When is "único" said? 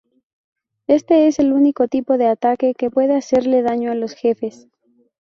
1.53-1.87